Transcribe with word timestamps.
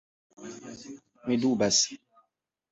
Mi 1.25 1.35
dubas! 1.45 1.77